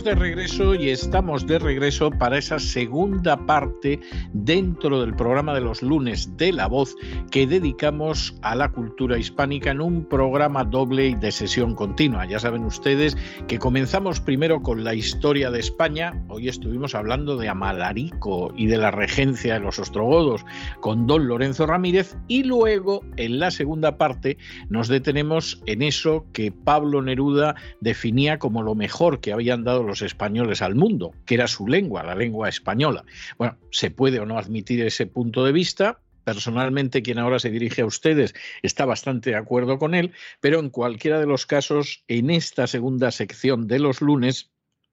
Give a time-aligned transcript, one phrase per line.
[0.00, 4.00] Estamos de regreso y estamos de regreso para esa segunda parte
[4.32, 6.96] dentro del programa de los lunes de La Voz
[7.30, 12.24] que dedicamos a la cultura hispánica en un programa doble y de sesión continua.
[12.24, 13.14] Ya saben ustedes
[13.46, 16.14] que comenzamos primero con la historia de España.
[16.28, 20.46] Hoy estuvimos hablando de Amalarico y de la regencia de los ostrogodos
[20.80, 24.38] con don Lorenzo Ramírez y luego en la segunda parte
[24.70, 30.02] nos detenemos en eso que Pablo Neruda definía como lo mejor que habían dado los
[30.02, 33.04] españoles al mundo, que era su lengua, la lengua española.
[33.36, 37.82] Bueno, se puede o no admitir ese punto de vista, personalmente quien ahora se dirige
[37.82, 42.30] a ustedes está bastante de acuerdo con él, pero en cualquiera de los casos, en
[42.30, 44.52] esta segunda sección de los lunes,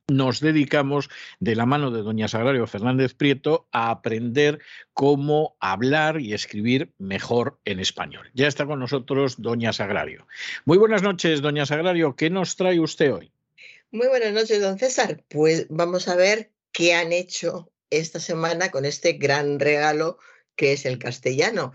[0.09, 1.09] nos dedicamos
[1.39, 4.59] de la mano de doña Sagrario Fernández Prieto a aprender
[4.93, 8.31] cómo hablar y escribir mejor en español.
[8.33, 10.25] Ya está con nosotros doña Sagrario.
[10.65, 12.15] Muy buenas noches, doña Sagrario.
[12.15, 13.31] ¿Qué nos trae usted hoy?
[13.91, 15.23] Muy buenas noches, don César.
[15.29, 20.17] Pues vamos a ver qué han hecho esta semana con este gran regalo
[20.57, 21.71] que es el castellano.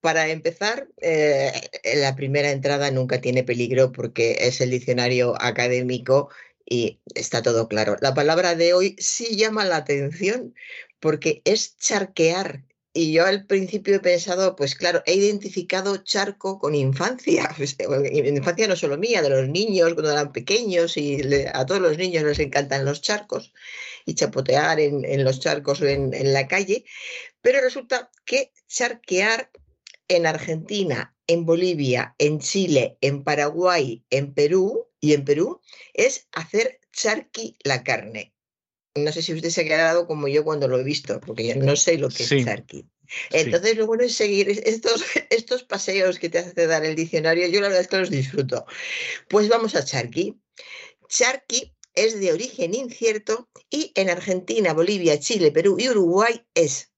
[0.00, 1.52] Para empezar, eh,
[1.96, 6.30] la primera entrada nunca tiene peligro porque es el diccionario académico
[6.64, 7.96] y está todo claro.
[8.00, 10.54] La palabra de hoy sí llama la atención
[11.00, 12.64] porque es charquear
[12.96, 17.54] y yo al principio he pensado, pues claro, he identificado charco con infancia.
[18.24, 21.20] Infancia no solo mía, de los niños cuando eran pequeños y
[21.52, 23.52] a todos los niños les encantan los charcos
[24.06, 26.86] y chapotear en, los charcos o en, en la calle.
[27.42, 29.50] Pero resulta que charquear
[30.08, 35.60] en Argentina, en Bolivia, en Chile, en Paraguay, en Perú y en Perú
[35.92, 38.35] es hacer charqui la carne.
[38.96, 41.56] No sé si usted se ha quedado como yo cuando lo he visto, porque yo
[41.56, 42.86] no sé lo que es charqui.
[43.30, 47.46] Entonces, lo bueno es seguir estos, estos paseos que te hace dar el diccionario.
[47.48, 48.66] Yo la verdad es que los disfruto.
[49.28, 50.40] Pues vamos a charqui.
[51.08, 56.92] Charqui es de origen incierto y en Argentina, Bolivia, Chile, Perú y Uruguay es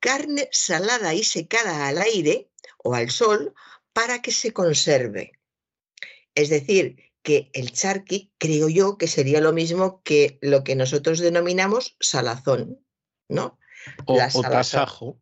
[0.00, 3.54] carne salada y secada al aire o al sol
[3.92, 5.32] para que se conserve.
[6.34, 11.18] Es decir, que el charqui creo yo que sería lo mismo que lo que nosotros
[11.18, 12.80] denominamos salazón,
[13.28, 13.58] ¿no?
[14.06, 15.20] O, tasajo.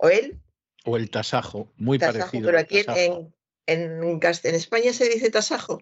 [0.00, 0.40] O el.
[0.84, 2.46] O el tasajo, muy parecido.
[2.46, 5.80] Pero aquí en, en, España se dice tasajo.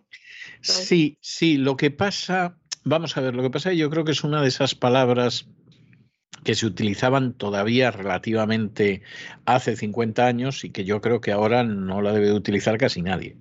[0.61, 4.25] Sí, sí, lo que pasa, vamos a ver, lo que pasa yo creo que es
[4.25, 5.47] una de esas palabras
[6.45, 9.01] que se utilizaban todavía relativamente
[9.47, 13.39] hace 50 años y que yo creo que ahora no la debe utilizar casi nadie.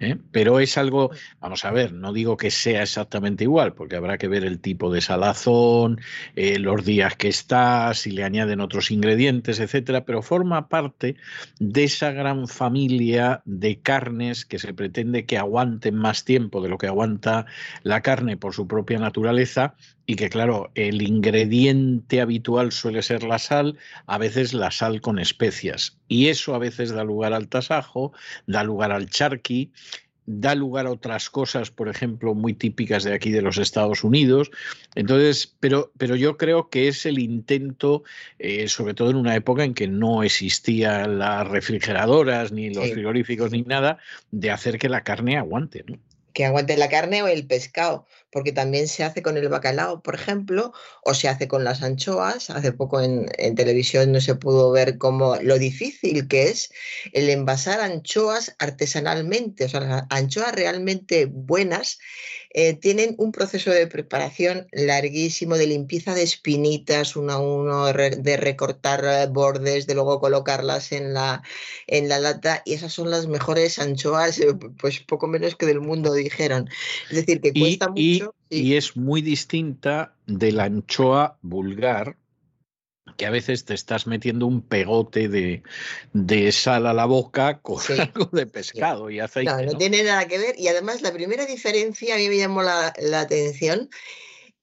[0.00, 0.16] ¿Eh?
[0.32, 1.10] Pero es algo,
[1.40, 4.92] vamos a ver, no digo que sea exactamente igual, porque habrá que ver el tipo
[4.92, 6.00] de salazón,
[6.34, 11.16] eh, los días que está, si le añaden otros ingredientes, etcétera, pero forma parte
[11.58, 16.78] de esa gran familia de carnes que se pretende que aguanten más tiempo de lo
[16.78, 17.46] que aguanta
[17.82, 19.74] la carne por su propia naturaleza
[20.10, 25.20] y que claro, el ingrediente habitual suele ser la sal, a veces la sal con
[25.20, 28.12] especias, y eso a veces da lugar al tasajo,
[28.48, 29.70] da lugar al charqui,
[30.38, 34.50] da lugar a otras cosas, por ejemplo, muy típicas de aquí de los Estados Unidos.
[34.94, 38.04] Entonces, pero, pero yo creo que es el intento,
[38.38, 43.50] eh, sobre todo en una época en que no existían las refrigeradoras, ni los frigoríficos,
[43.50, 43.98] ni nada,
[44.30, 45.84] de hacer que la carne aguante.
[45.86, 45.98] ¿no?
[46.32, 50.14] Que aguante la carne o el pescado, porque también se hace con el bacalao, por
[50.14, 50.72] ejemplo,
[51.04, 52.50] o se hace con las anchoas.
[52.50, 56.72] Hace poco en, televisión no se pudo ver cómo lo difícil que es
[57.12, 61.98] el envasar anchoas artesanalmente, o sea, anchoas realmente buenas
[62.52, 68.36] eh, tienen un proceso de preparación larguísimo de limpieza de espinitas uno a uno, de
[68.36, 71.42] recortar eh, bordes, de luego colocarlas en la,
[71.86, 75.80] en la lata y esas son las mejores anchoas, eh, pues poco menos que del
[75.80, 76.68] mundo dijeron.
[77.08, 78.34] Es decir, que cuesta mucho.
[78.48, 82.16] y es muy distinta de la anchoa vulgar,
[83.20, 87.78] que a veces te estás metiendo un pegote de, sal a la boca con
[88.14, 89.52] algo de pescado y aceite.
[89.52, 90.58] No, no, tiene nada que ver.
[90.58, 93.90] Y además la primera diferencia a mí me llamó la, la atención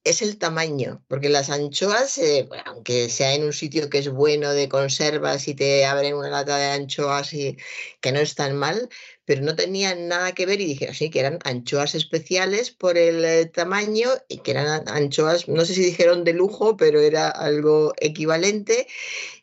[0.04, 4.52] es el tamaño, porque las anchoas, eh, aunque sea en un sitio que es bueno
[4.54, 7.58] de conservas y te abren una lata de anchoas y
[8.02, 8.90] que no es tan mal,
[9.28, 13.26] pero no tenían nada que ver y dije así que eran anchoas especiales por el
[13.26, 17.94] eh, tamaño y que eran anchoas, no sé si dijeron de lujo, pero era algo
[18.00, 18.88] equivalente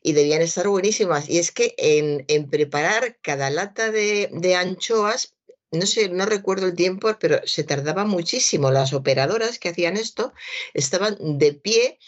[0.03, 1.29] y debían estar buenísimas.
[1.29, 5.35] Y es que en, preparar cada lata de, de anchoas
[5.71, 8.71] no sé, no recuerdo el tiempo, pero se tardaba muchísimo.
[8.71, 10.33] Las operadoras que hacían esto
[10.73, 11.99] estaban de pie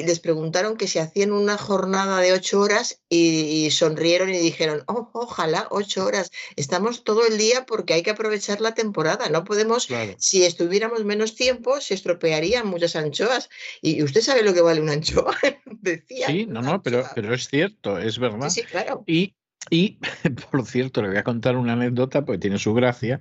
[0.00, 4.82] y les preguntaron que se hacían una jornada de ocho horas y, sonrieron y dijeron,
[4.86, 6.30] oh, ojalá ocho horas.
[6.56, 9.28] Estamos todo el día porque hay que aprovechar la temporada.
[9.28, 9.88] No podemos,
[10.18, 13.48] si estuviéramos menos tiempo, se estropearían muchas anchoas.
[13.82, 15.36] Y usted sabe lo que vale una anchoa,
[15.66, 16.26] decía.
[16.26, 18.50] Sí, no, no, pero, pero es cierto, es verdad.
[18.50, 19.04] Sí, claro.
[19.06, 19.34] Y
[19.68, 19.98] y,
[20.50, 23.20] por cierto, le voy a contar una anécdota porque tiene su gracia.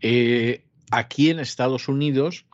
[0.00, 2.46] Eh, aquí en Estados Unidos,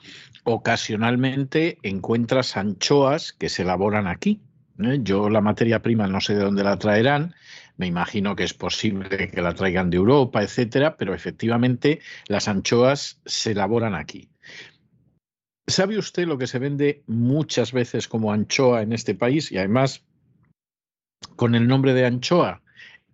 [0.44, 4.40] ocasionalmente encuentras anchoas que se elaboran aquí.
[4.78, 5.00] ¿eh?
[5.02, 7.34] Yo la materia prima no sé de dónde la traerán,
[7.76, 13.20] me imagino que es posible que la traigan de Europa, etcétera, pero efectivamente las anchoas
[13.24, 14.28] se elaboran aquí.
[15.66, 20.04] ¿Sabe usted lo que se vende muchas veces como anchoa en este país y además
[21.36, 22.60] con el nombre de anchoa?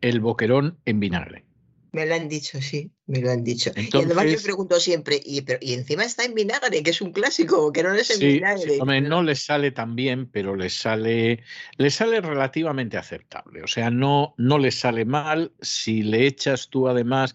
[0.00, 1.45] el boquerón en vinagre.
[1.92, 3.73] Me lo han dicho, sí, me lo han dicho.
[3.76, 7.97] y además yo pregunto siempre, y, encima está en vinagre, que es un clásico, boquerón
[7.97, 8.78] es en vinagre.
[8.80, 11.42] Hombre, no les sale tan bien, pero les sale,
[11.78, 13.62] les sale relativamente aceptable.
[13.62, 15.52] O sea, no, no les sale mal.
[15.61, 17.35] Si le echas tú además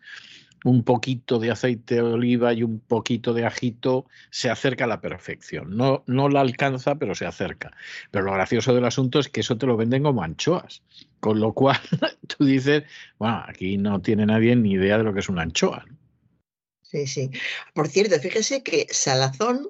[0.66, 5.00] un poquito de aceite de oliva y un poquito de ajito, se acerca a la
[5.00, 5.78] perfección.
[5.78, 7.72] No, no la alcanza, pero se acerca.
[8.10, 10.82] Pero lo gracioso del asunto es que eso te lo venden como anchoas.
[11.20, 11.80] Con lo cual
[12.28, 12.84] tú dices,
[13.20, 15.86] bueno, aquí no tiene nadie ni idea de lo que es una anchoa.
[16.82, 17.30] Sí, sí.
[17.76, 19.70] Por cierto, fíjese que salazón,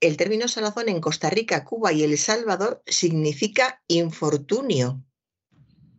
[0.00, 5.00] el término salazón en Costa Rica, Cuba y El Salvador significa infortunio.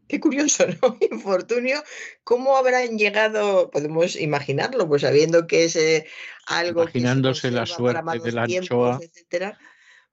[0.08, 0.98] Qué curioso, ¿no?
[1.12, 1.84] Infortunio.
[2.24, 3.70] ¿Cómo habrán llegado?
[3.70, 6.06] Podemos imaginarlo, pues sabiendo que es eh,
[6.46, 6.84] algo.
[6.84, 9.00] Imaginándose la suerte de la anchoa.
[9.02, 9.58] Etcétera,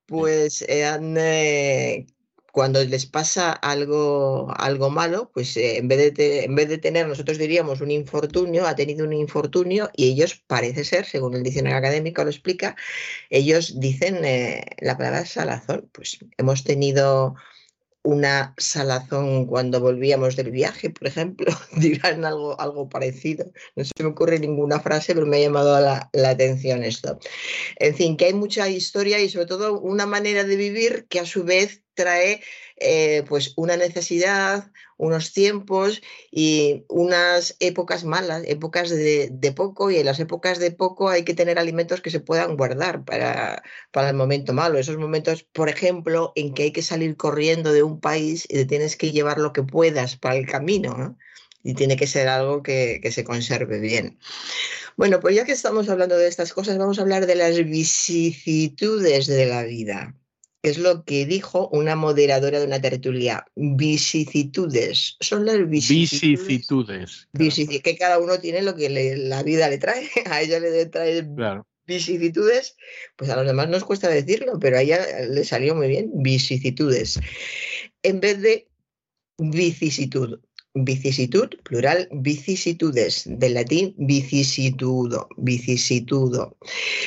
[0.06, 2.06] pues eh, han eh,
[2.50, 7.38] cuando les pasa algo, algo malo, pues en, vez de en vez de tener, nosotros
[7.38, 12.22] diríamos un infortunio, ha tenido un infortunio y ellos parece ser, según el diccionario académico
[12.22, 12.76] lo explica,
[13.30, 14.20] ellos dicen
[14.78, 15.88] la palabra salazón.
[15.92, 17.34] Pues hemos tenido
[18.04, 21.46] una salazón cuando volvíamos del viaje, por ejemplo,
[21.76, 23.50] dirán algo, algo parecido.
[23.76, 27.18] No se me ocurre ninguna frase, pero me ha llamado la, la, atención esto.
[27.76, 31.26] En fin, que hay mucha historia y sobre todo una manera de vivir que a
[31.26, 32.42] su vez trae
[32.76, 40.06] eh, pues una necesidad, unos tiempos y unas épocas malas, épocas de, poco, y en
[40.06, 44.16] las épocas de poco hay que tener alimentos que se puedan guardar para, para el
[44.16, 44.78] momento malo.
[44.78, 48.66] Esos momentos, por ejemplo, en que hay que salir corriendo de un país y te
[48.66, 51.16] tienes que llevar lo que puedas para el camino,
[51.64, 54.18] y tiene que ser algo que, se conserve bien.
[54.96, 59.26] Bueno, pues ya que estamos hablando de estas cosas, vamos a hablar de las vicisitudes
[59.26, 60.14] de la vida
[60.64, 63.46] es lo que dijo una moderadora de una tertulia.
[63.54, 65.16] Vicisitudes.
[65.20, 67.28] Son las vicisitudes.
[67.32, 67.82] Vicisitudes.
[67.82, 70.08] Que cada uno tiene lo que la vida le trae.
[70.26, 71.28] A ella le trae
[71.86, 72.76] vicisitudes.
[73.16, 76.10] Pues a los demás nos cuesta decirlo, pero a ella le salió muy bien.
[76.14, 77.20] Vicisitudes.
[78.02, 78.66] En vez de
[79.36, 80.40] vicisitud
[80.74, 86.56] vicisitud, plural, vicisitudes, del latín vicisitudo, vicisitudo,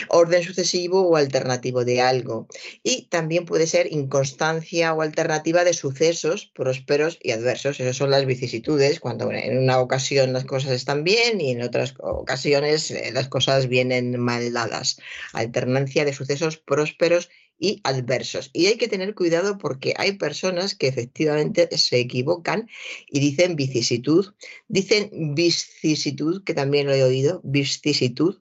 [0.07, 2.47] orden sucesivo o alternativo de algo.
[2.81, 7.79] Y también puede ser inconstancia o alternativa de sucesos prósperos y adversos.
[7.81, 11.93] Esas son las vicisitudes, cuando en una ocasión las cosas están bien y en otras
[11.99, 14.97] ocasiones eh, las cosas vienen mal dadas.
[15.33, 17.46] Alternancia de sucesos prósperos y
[17.83, 18.49] adversos.
[18.53, 22.69] Y hay que tener cuidado porque hay personas que efectivamente se equivocan
[23.09, 24.33] y dicen vicisitud,
[24.67, 28.39] dicen vicisitud, que también lo he oído, vicisitud,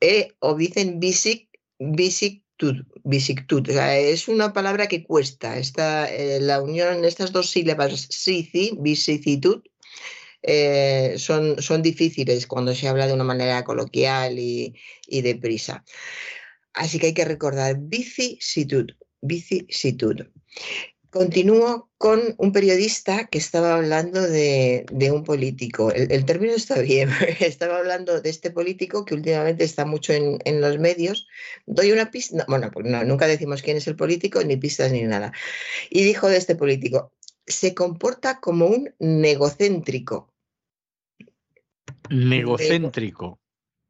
[0.00, 1.48] eh, o dicen visic.
[2.60, 5.58] O sea, es una palabra que cuesta.
[5.58, 9.62] Esta, eh, la unión, estas dos sílabas, sici, vicisitud,
[10.42, 14.74] eh, son, son difíciles cuando se habla de una manera coloquial y,
[15.06, 15.84] y deprisa.
[16.78, 20.28] Así que hay que recordar vicisitud, vicisitud.
[21.10, 25.90] Continúo con un periodista que estaba hablando de, un político.
[25.90, 27.10] El, término está bien.
[27.40, 31.26] estaba hablando de este político que últimamente está mucho en, los medios.
[31.66, 32.44] Doy una pista.
[32.46, 35.32] bueno, pues nunca decimos quién es el político, ni pistas ni nada.
[35.90, 37.12] Y dijo de este político:
[37.44, 40.32] se comporta como un negocéntrico.
[42.08, 43.40] Negocéntrico.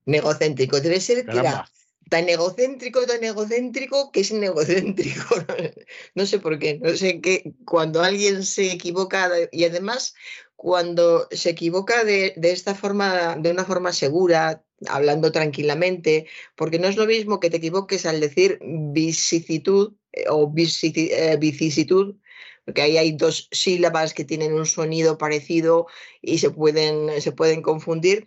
[0.07, 0.81] Negocéntrico.
[0.81, 1.69] Debe ser que era
[2.09, 5.35] tan egocéntrico, tan egocéntrico, que es negocéntrico.
[6.15, 10.15] No sé por qué, no sé qué, cuando alguien se equivoca y además
[10.57, 16.97] cuando se equivoca de, esta forma, de una forma segura, hablando tranquilamente, porque no es
[16.97, 22.17] lo mismo que te equivoques al decir vicisitud eh, o eh, vicisitud,
[22.65, 25.87] porque ahí hay dos sílabas que tienen un sonido parecido
[26.23, 28.27] y se pueden, se pueden confundir,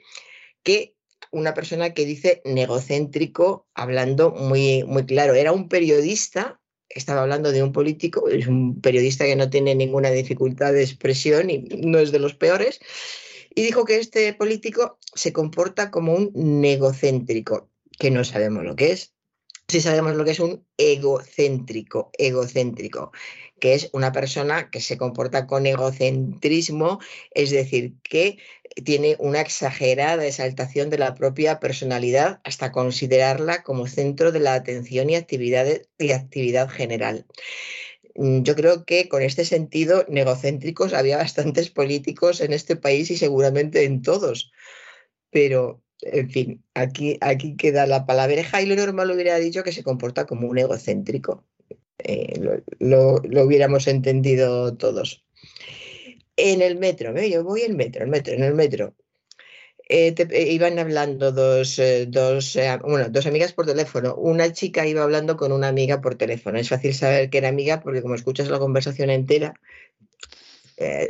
[0.64, 0.96] que
[1.32, 5.34] una persona que dice negocéntrico, hablando muy, muy claro.
[5.34, 10.12] Era un periodista, estaba hablando de un político, es un periodista que no tiene ninguna
[10.12, 12.80] dificultad de expresión y no es de los peores,
[13.54, 18.92] y dijo que este político se comporta como un negocéntrico, que no sabemos lo que
[18.92, 19.14] es.
[19.72, 23.14] Sí sabemos lo que es un egocéntrico, egocéntrico,
[23.58, 27.00] que es una persona que se comporta con egocentrismo,
[27.34, 28.38] es decir, que
[28.84, 35.10] tiene una exagerada exaltación de la propia personalidad hasta considerarla como centro de la atención
[35.10, 35.66] y actividad,
[35.98, 37.26] y actividad general.
[38.16, 43.16] Mm, yo creo que con este sentido negocéntricos había bastantes políticos en este país y
[43.16, 44.52] seguramente en todos.
[45.30, 49.84] Pero, en fin, aquí, aquí queda la palabreja y lo normal hubiera dicho que se
[49.84, 51.46] comporta como un egocéntrico.
[52.00, 55.24] Eh, lo hubiéramos entendido todos
[56.42, 58.96] en el metro, yo voy en metro, el metro, en el metro.
[59.90, 64.16] Eh, eh, iban hablando dos, eh, dos, bueno, dos amigas por teléfono.
[64.16, 66.58] Una chica iba hablando con una amiga por teléfono.
[66.58, 69.54] Es fácil saber que era amiga porque como escuchas la conversación entera,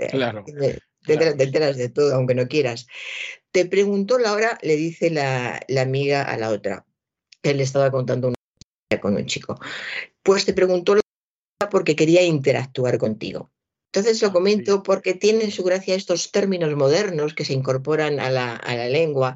[0.09, 2.87] claro, te, enteras de todo, aunque no quieras.
[3.51, 6.85] Te preguntó Laura, le dice la, la amiga a la otra.
[7.43, 9.59] Él le estaba contando una con un chico.
[10.23, 10.95] Pues te preguntó
[11.69, 13.51] porque quería interactuar contigo.
[13.93, 18.29] Entonces lo ah, comento porque tienen su gracia estos términos modernos que se incorporan a
[18.29, 19.35] la, a la lengua.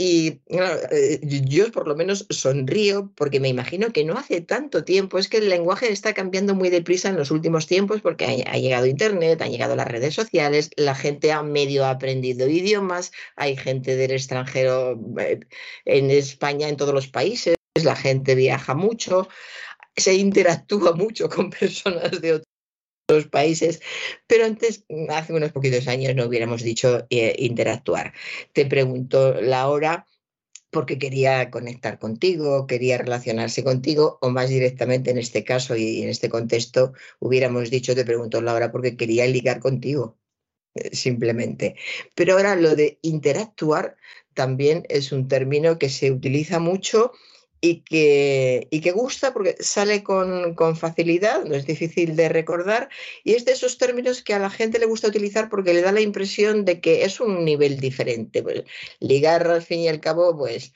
[0.00, 5.18] Y eh, yo por lo menos sonrío porque me imagino que no hace tanto tiempo,
[5.18, 8.86] es que el lenguaje está cambiando muy deprisa en los últimos tiempos porque ha, llegado
[8.86, 14.12] Internet, han llegado las redes sociales, la gente ha medio aprendido idiomas, hay gente del
[14.12, 15.40] extranjero eh,
[15.84, 19.28] en España, en todos los países, la gente viaja mucho,
[19.96, 22.57] se interactúa mucho con personas de otros
[23.08, 23.80] los países,
[24.26, 28.12] pero antes, hace unos poquitos años, no hubiéramos dicho eh, interactuar.
[28.52, 30.06] Te pregunto la hora
[30.70, 36.10] porque quería conectar contigo, quería relacionarse contigo, o más directamente en este caso y en
[36.10, 40.18] este contexto hubiéramos dicho, te pregunto la hora porque quería ligar contigo,
[40.74, 41.76] eh, simplemente.
[42.14, 43.96] Pero ahora lo de interactuar
[44.34, 47.12] también es un término que se utiliza mucho
[47.60, 52.88] y que, y que gusta porque sale con, con, facilidad, no es difícil de recordar,
[53.24, 55.92] y es de esos términos que a la gente le gusta utilizar porque le da
[55.92, 58.42] la impresión de que es un nivel diferente.
[58.42, 58.64] Pues,
[59.00, 60.72] ligar al fin y al cabo, pues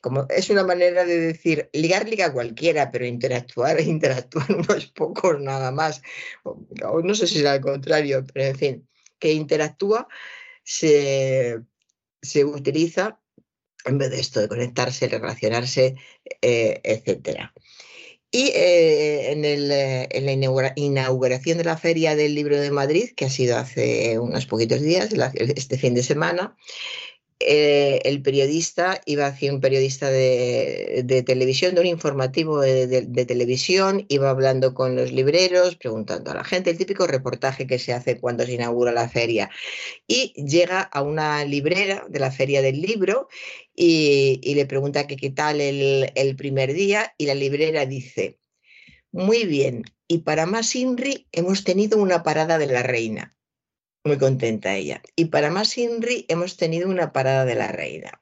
[0.00, 5.70] como es una manera de decir, ligar liga cualquiera, pero interactuar, interactuar unos pocos nada
[5.70, 6.02] más.
[6.44, 8.88] O, no sé si es al contrario, pero en fin,
[9.18, 10.08] que interactúa
[10.62, 11.60] se,
[12.22, 13.20] se utiliza
[13.86, 15.96] en vez de esto de conectarse, relacionarse,
[16.42, 17.50] eh, etc.
[18.30, 23.26] Y eh, en, eh, en, la inauguración de la Feria del Libro de Madrid, que
[23.26, 26.56] ha sido hace unos poquitos días, este fin de semana,
[27.38, 34.30] eh, el periodista iba hacia un periodista de, televisión, de un informativo de, televisión, iba
[34.30, 38.46] hablando con los libreros, preguntando a la gente, el típico reportaje que se hace cuando
[38.46, 39.50] se inaugura la feria.
[40.06, 43.28] Y llega a una librera de la feria del libro
[43.74, 48.38] y, le pregunta qué tal el, el primer día y la librera dice,
[49.12, 53.35] muy bien, y para más INRI hemos tenido una parada de la reina.
[54.06, 55.02] Muy contenta ella.
[55.16, 58.12] Y para más INRI hemos tenido una parada de la reina.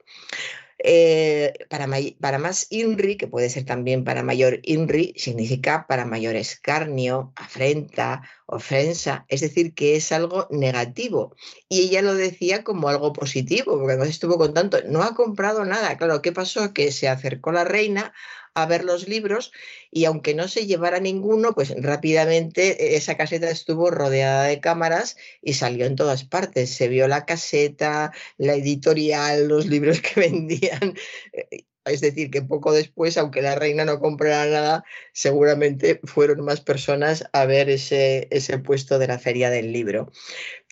[0.86, 1.86] Eh, para,
[2.20, 8.22] para, más INRI, que puede ser también para mayor INRI, significa para mayor escarnio, afrenta,
[8.46, 11.34] ofensa, es decir, que es algo negativo.
[11.68, 15.96] Y ella lo decía como algo positivo, porque además estuvo contando, no ha comprado nada.
[15.96, 16.72] Claro, ¿qué pasó?
[16.72, 18.12] Que se acercó la reina
[18.54, 19.52] a ver los libros
[19.90, 25.54] y aunque no se llevara ninguno, pues rápidamente esa caseta estuvo rodeada de cámaras y
[25.54, 26.70] salió en todas partes.
[26.70, 30.94] Se vio la caseta, la editorial, los libros que vendían.
[31.32, 36.62] Eh, es decir, que poco después, aunque la reina no comprara nada, seguramente fueron más
[36.62, 40.10] personas a ver ese, ese puesto de la feria del libro.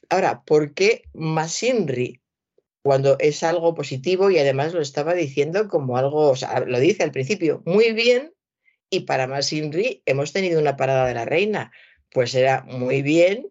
[0.08, 2.21] Ahora, ¿por qué Masinri?
[2.82, 7.02] Cuando es algo positivo y además lo estaba diciendo como algo, o sea, lo dice
[7.02, 8.34] al principio, muy bien,
[8.90, 11.72] y para más hemos tenido una parada de la reina,
[12.10, 13.48] pues era muy bien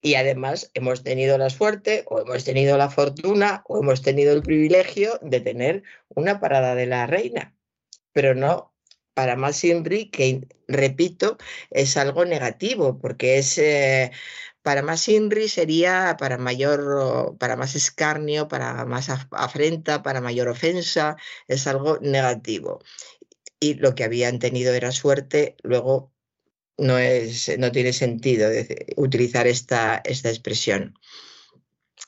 [0.00, 4.42] y además hemos tenido la suerte o hemos tenido la fortuna o hemos tenido el
[4.42, 7.54] privilegio de tener una parada de la reina,
[8.12, 8.72] pero no
[9.14, 11.36] para más que repito,
[11.70, 14.10] es algo negativo, porque es eh,
[14.62, 21.16] para más INRI sería para mayor, para más escarnio, para más afrenta, para mayor ofensa,
[21.48, 22.80] es algo negativo.
[23.60, 26.12] Y lo que habían tenido era suerte, luego
[26.78, 28.50] no, es, no tiene sentido
[28.96, 30.94] utilizar esta, esta expresión.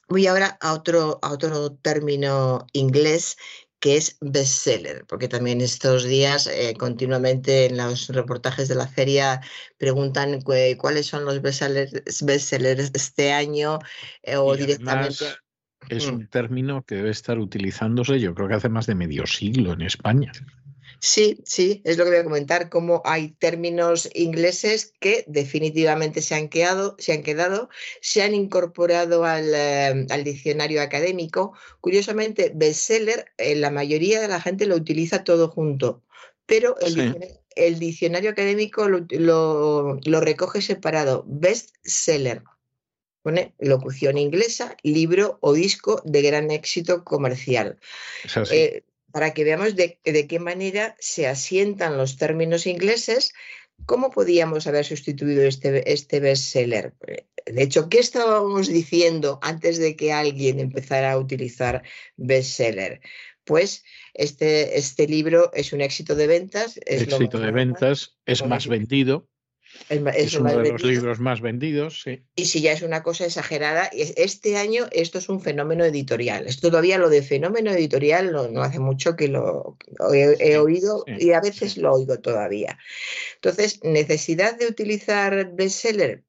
[0.08, 3.36] Voy ahora a otro, a otro término inglés
[3.84, 9.42] que es bestseller, porque también estos días eh, continuamente en los reportajes de la feria
[9.76, 11.92] preguntan cuáles son los bestsellers,
[12.24, 13.78] bestsellers este año
[14.22, 15.26] eh, o directamente.
[15.90, 16.14] Es mm.
[16.14, 19.82] un término que debe estar utilizándose, yo creo que hace más de medio siglo en
[19.82, 20.32] España.
[21.00, 26.34] Sí, sí, es lo que voy a comentar, cómo hay términos ingleses que definitivamente se
[26.34, 27.68] han quedado, se han, quedado,
[28.00, 31.52] se han incorporado al, eh, diccionario académico.
[31.80, 36.02] Curiosamente, bestseller, eh, la mayoría de la gente lo utiliza todo junto,
[36.46, 42.42] pero el, diccionario, académico lo, recoge separado, bestseller.
[43.22, 47.78] Pone locución inglesa, libro o disco de gran éxito comercial
[49.14, 53.32] para que veamos de, qué manera se asientan los términos ingleses,
[53.86, 56.94] ¿cómo podíamos haber sustituido este, este bestseller?
[57.46, 61.84] De hecho, ¿qué estábamos diciendo antes de que alguien empezara a utilizar
[62.16, 63.02] bestseller?
[63.44, 66.80] Pues este, este libro es un éxito de ventas.
[66.84, 69.28] Es éxito de ventas, es más vendido.
[69.88, 72.22] Es, uno de los libros más vendidos, sí.
[72.36, 76.46] Y si ya es una cosa exagerada, este año esto es un fenómeno editorial.
[76.46, 79.76] Esto todavía lo de fenómeno editorial no, hace mucho que lo
[80.12, 82.78] he, oído y a veces lo oigo todavía.
[83.36, 86.24] Entonces, necesidad de utilizar bestseller,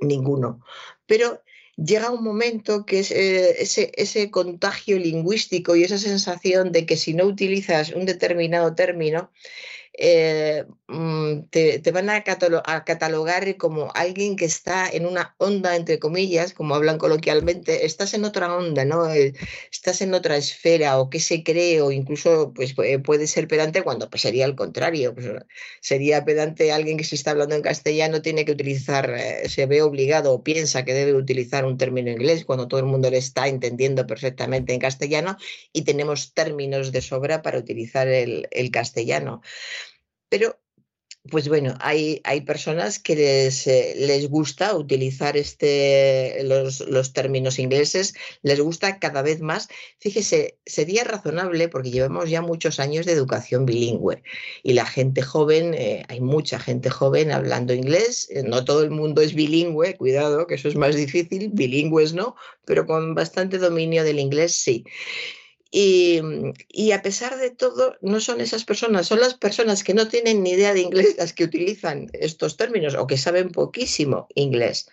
[0.00, 0.60] ninguno.
[1.06, 1.42] Pero
[1.76, 6.96] llega un momento que es eh, ese, ese contagio lingüístico y esa sensación de que
[6.96, 9.30] si no utilizas un determinado término,
[9.94, 16.54] eh, mm, te, van a, catalogar como alguien que está en una onda, entre comillas,
[16.54, 19.06] como hablan coloquialmente, estás en otra onda, ¿no?
[19.70, 22.74] Estás en otra esfera o qué se cree o incluso pues,
[23.04, 25.14] puede ser pedante cuando pues, sería el contrario.
[25.14, 25.26] Pues,
[25.80, 29.82] sería pedante alguien que si está hablando en castellano tiene que utilizar, eh, se ve
[29.82, 33.48] obligado o piensa que debe utilizar un término inglés cuando todo el mundo le está
[33.48, 35.36] entendiendo perfectamente en castellano
[35.72, 39.42] y tenemos términos de sobra para utilizar el castellano.
[40.32, 40.58] Pero
[41.30, 47.58] pues bueno, hay, hay personas que les, eh, les gusta utilizar este, los, los, términos
[47.58, 49.68] ingleses, les gusta cada vez más.
[50.00, 54.22] Fíjese, sería razonable porque llevamos ya muchos años de educación bilingüe
[54.62, 58.90] y la gente joven, eh, hay mucha gente joven hablando inglés, eh, no todo el
[58.90, 64.02] mundo es bilingüe, cuidado, que eso es más difícil, bilingües no, pero con bastante dominio
[64.02, 64.84] del inglés sí.
[65.72, 70.06] Mm, y, a pesar de todo, no son esas personas, son las personas que no
[70.08, 74.88] tienen ni idea de inglés las que utilizan estos términos o que saben poquísimo inglés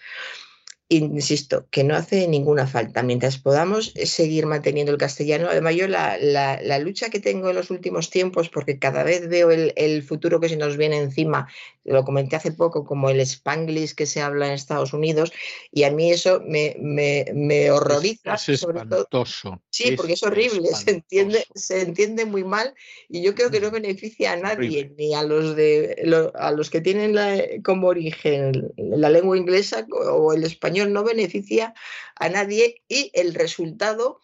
[0.90, 3.04] insisto, que no hace ninguna falta.
[3.04, 7.70] Mientras podamos seguir manteniendo el castellano, además yo la, la, lucha que tengo en los
[7.70, 11.48] últimos tiempos, porque cada vez veo el, futuro que se nos viene encima,
[11.90, 15.32] lo comenté hace poco, como el spanglish que se habla en Estados Unidos,
[15.72, 18.36] y a mí eso me, me, me horroriza.
[18.36, 19.62] Es, espantoso.
[19.70, 22.74] Sí, porque es horrible, se entiende, se entiende muy mal
[23.10, 23.74] y yo creo que no mm.
[23.74, 27.16] beneficia a nadie, ni a los, de, a los que tienen
[27.64, 31.74] como origen la lengua inglesa o el español no beneficia
[32.16, 34.20] a nadie y el resultado,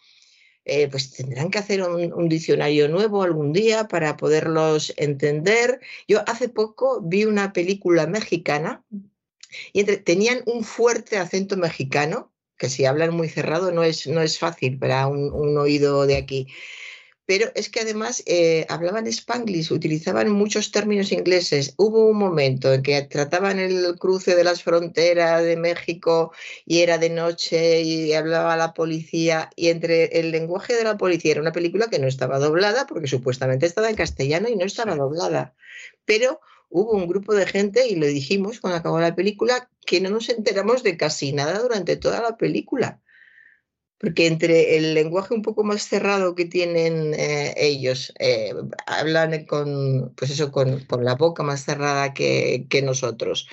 [0.66, 5.80] eh, pues tendrán que hacer un, diccionario nuevo algún día para poderlos entender.
[6.08, 8.84] Yo hace poco vi una película mexicana
[9.72, 14.38] y tenían un fuerte acento mexicano, que si hablan muy cerrado no es, no es
[14.38, 16.48] fácil para un oído de aquí
[17.26, 21.74] pero es que además eh, hablaban spanglish, utilizaban muchos términos ingleses.
[21.76, 26.32] Hubo un momento en que trataban el cruce de las fronteras de México
[26.64, 31.32] y era de noche y hablaba la policía y entre el lenguaje de la policía
[31.32, 34.94] era una película que no estaba doblada porque supuestamente estaba en castellano y no estaba
[34.94, 35.54] doblada.
[36.04, 40.10] Pero hubo un grupo de gente, y lo dijimos cuando acabó la película, que no
[40.10, 43.00] nos enteramos de casi nada durante toda la película
[43.98, 48.52] porque entre el lenguaje un poco más cerrado que tienen eh, ellos, eh,
[48.86, 53.48] hablan con, pues eso, con, la boca más cerrada que, nosotros,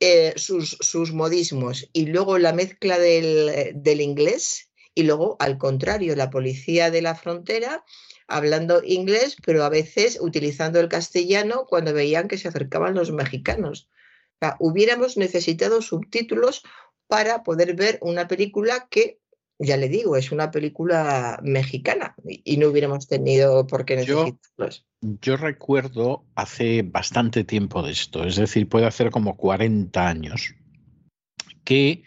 [0.00, 6.30] eh, sus, modismos y luego la mezcla del, del, inglés y luego al contrario, la
[6.30, 7.84] policía de la frontera
[8.26, 13.88] hablando inglés, pero a veces utilizando el castellano cuando veían que se acercaban los mexicanos.
[14.58, 16.62] hubiéramos necesitado subtítulos
[17.06, 19.21] para poder ver una película que
[19.58, 24.86] ya le digo, es una película mexicana y no hubiéramos tenido por qué necesitarlos.
[25.00, 30.54] Yo, recuerdo hace bastante tiempo de esto, es decir, puede hacer como 40 años,
[31.64, 32.02] que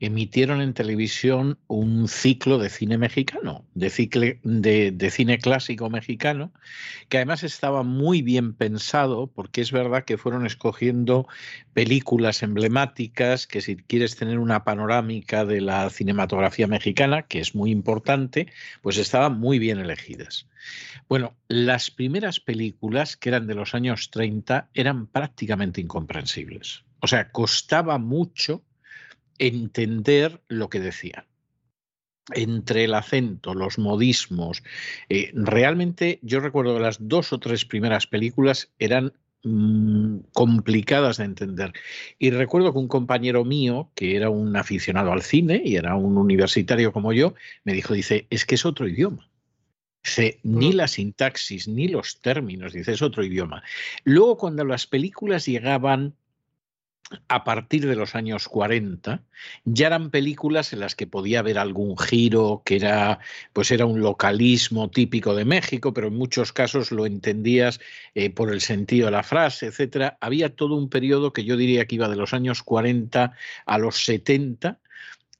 [0.00, 6.52] emitieron en televisión un ciclo de cine mexicano, de, de, cine clásico mexicano,
[7.10, 11.28] que además estaba muy bien pensado, porque es verdad que fueron escogiendo
[11.74, 17.70] películas emblemáticas, que si quieres tener una panorámica de la cinematografía mexicana, que es muy
[17.70, 18.46] importante,
[18.80, 20.46] pues estaban muy bien elegidas.
[21.08, 26.84] Bueno, las primeras películas, que eran de los años 30, eran prácticamente incomprensibles.
[27.00, 28.62] O sea, costaba mucho
[29.40, 31.24] entender lo que decían
[32.32, 34.62] entre el acento, los modismos.
[35.08, 41.24] Eh, realmente yo recuerdo que las dos o tres primeras películas eran mm, complicadas de
[41.24, 41.72] entender.
[42.18, 46.16] Y recuerdo que un compañero mío, que era un aficionado al cine y era un
[46.18, 49.28] universitario como yo, me dijo, dice, es que es otro idioma.
[50.04, 50.76] Dice, ni mm.
[50.76, 53.62] la sintaxis, ni los términos, dice, es otro idioma.
[54.04, 56.14] Luego, cuando las películas llegaban
[57.28, 59.22] a partir de los años 40
[59.64, 63.18] ya eran películas en las que podía haber algún giro que era
[63.52, 67.80] pues era un localismo típico de México, pero en muchos casos lo entendías
[68.14, 70.18] eh, por el sentido de la frase, etcétera.
[70.20, 73.32] Había todo un periodo que yo diría que iba de los años 40
[73.66, 74.78] a los 70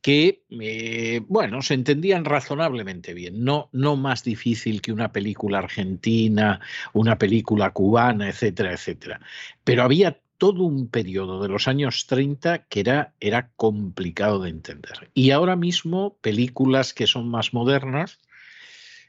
[0.03, 6.61] que, eh, bueno, se entendían razonablemente bien, no, no más difícil que una película argentina,
[6.95, 9.21] una película cubana, etcétera, etcétera.
[9.63, 15.11] Pero había todo un periodo de los años 30 que era, era complicado de entender.
[15.13, 18.21] Y ahora mismo, películas que son más modernas,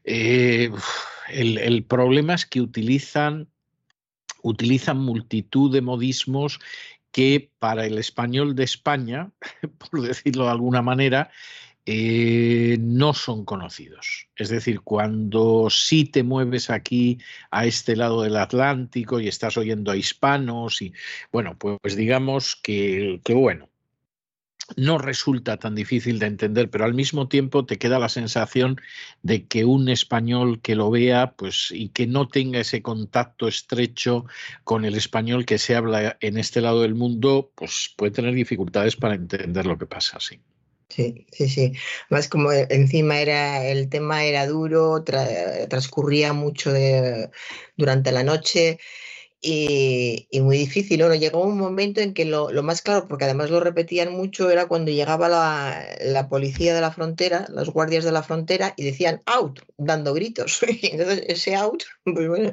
[0.03, 0.69] eh,
[1.29, 3.47] el, problema es que utilizan,
[4.41, 6.59] utilizan multitud de modismos
[7.13, 9.31] que para el español de España,
[9.89, 11.31] por decirlo de alguna manera,
[11.85, 14.27] eh, no son conocidos.
[14.35, 19.91] Es decir, cuando sí te mueves aquí a este lado del Atlántico y estás oyendo
[19.91, 20.93] a hispanos y
[21.31, 23.69] bueno, pues digamos que, bueno,
[24.77, 28.79] no resulta tan difícil de entender, pero al mismo tiempo te queda la sensación
[29.23, 34.25] de que un español que lo vea, pues, y que no tenga ese contacto estrecho
[34.63, 38.95] con el español que se habla en este lado del mundo, pues puede tener dificultades
[38.95, 40.39] para entender lo que pasa, sí.
[40.93, 41.73] Sí, sí, sí.
[42.09, 45.03] Más como encima era el tema era duro,
[45.69, 46.71] transcurría mucho
[47.77, 48.77] durante la noche
[49.41, 50.99] y, muy difícil.
[50.99, 51.13] ¿no?
[51.13, 54.91] Llegó un momento en que lo, más claro, porque además lo repetían mucho, era cuando
[54.91, 60.13] llegaba la, policía de la frontera, los guardias de la frontera, y decían out, dando
[60.13, 60.59] gritos.
[60.83, 62.51] entonces ese out, pues bueno,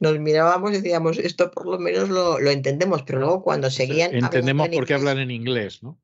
[0.00, 4.14] nos mirábamos y decíamos, esto por lo menos lo, entendemos, pero luego cuando seguían...
[4.14, 5.98] Entendemos por qué hablan en inglés, ¿no?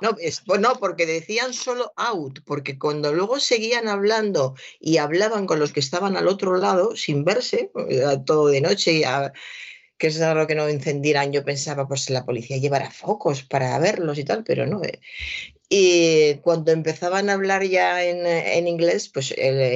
[0.00, 5.60] No, pues no, porque decían solo out, porque cuando luego seguían hablando y hablaban con
[5.60, 7.70] los que estaban al otro lado, sin verse,
[8.26, 9.04] todo de noche, y
[10.02, 14.18] que es algo que no encendieran, yo pensaba, pues la policía llevará focos para verlos
[14.18, 14.82] y tal, pero no.
[14.82, 14.98] Eh.
[15.68, 19.32] Y cuando empezaban a hablar ya en, inglés, pues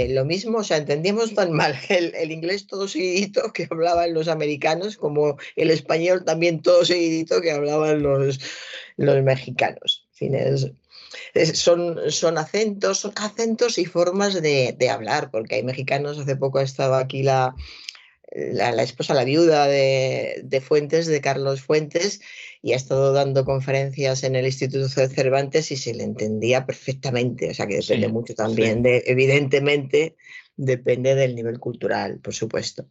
[0.09, 4.97] lo mismo, o sea, entendíamos tan mal el, inglés todo seguidito que hablaban los americanos,
[4.97, 8.41] como el español también todo seguidito que hablaban los,
[8.97, 10.09] los mexicanos.
[11.53, 16.59] son, son acentos, son acentos y formas de, de hablar, porque hay mexicanos, hace poco
[16.59, 17.55] estaba aquí la,
[18.33, 22.21] la, esposa, la viuda de, Fuentes, de Carlos Fuentes,
[22.62, 27.51] y ha estado dando conferencias en el Instituto de Cervantes y se le entendía perfectamente.
[27.51, 30.17] O sea que depende mucho también de, evidentemente,
[30.57, 32.89] depende del nivel cultural, por supuesto.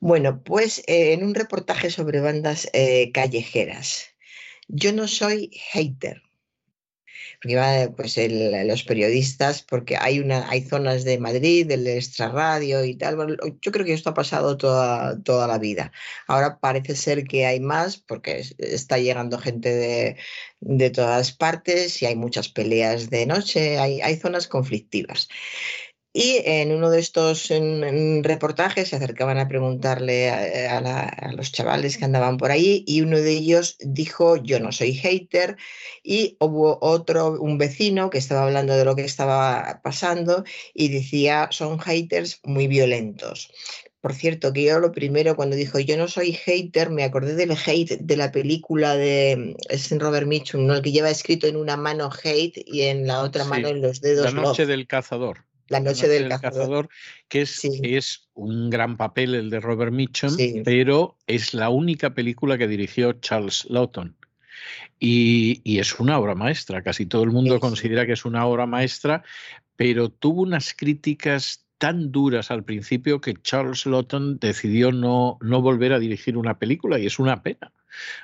[0.00, 4.06] Bueno, pues eh, en un reportaje sobre bandas eh, callejeras.
[4.68, 6.22] Yo no soy hater,
[7.40, 8.16] porque pues
[8.66, 13.16] los periodistas, porque hay una, hay zonas de Madrid, del extrarradio y tal.
[13.60, 15.92] yo creo que esto ha pasado toda, toda la vida.
[16.26, 20.16] Ahora parece ser que hay más, porque está llegando gente de,
[20.60, 25.28] de todas partes y hay muchas peleas de noche, hay, hay zonas conflictivas.
[26.14, 27.48] Y en uno de estos
[28.22, 33.30] reportajes se acercaban a preguntarle a, los chavales que andaban por ahí y uno de
[33.30, 35.56] ellos dijo, yo no soy hater.
[36.02, 40.44] Y hubo otro, un vecino que estaba hablando de lo que estaba pasando
[40.74, 43.50] y decía, son haters muy violentos.
[44.02, 47.52] Por cierto, que yo lo primero cuando dijo yo no soy hater, me acordé del
[47.52, 50.74] hate de la película de es Robert Mitchum, ¿no?
[50.74, 54.00] el que lleva escrito en una mano hate y en la otra mano en los
[54.00, 54.24] dedos.
[54.34, 55.44] La noche del cazador.
[55.72, 56.88] La noche, del, cazador.
[57.28, 62.58] que es, es, un gran papel el de Robert Mitchum, pero es la única película
[62.58, 64.14] que dirigió Charles Lawton.
[64.98, 69.24] Y, es una obra maestra, casi todo el mundo considera que es una obra maestra,
[69.74, 75.94] pero tuvo unas críticas tan duras al principio que Charles Lawton decidió no, no volver
[75.94, 77.72] a dirigir una película y es una pena.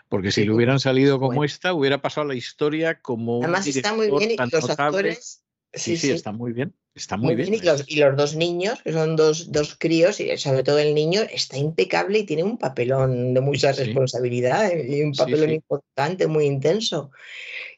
[0.09, 3.43] Porque si le hubieran salido como esta, hubiera pasado la historia como.
[3.43, 5.43] Además, está muy bien y los actores.
[5.73, 6.75] Sí, sí, está muy bien.
[6.95, 7.55] Está muy, bien.
[7.55, 12.19] Y, los, dos niños, que son dos, críos, y sobre todo el niño, está impecable
[12.19, 17.13] y tiene un papelón de mucha responsabilidad eh, y un papelón importante, muy intenso.